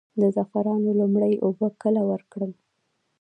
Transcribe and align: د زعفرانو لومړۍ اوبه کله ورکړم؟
د 0.19 0.21
زعفرانو 0.35 0.89
لومړۍ 0.99 1.33
اوبه 1.45 1.67
کله 1.81 2.01
ورکړم؟ 2.11 2.51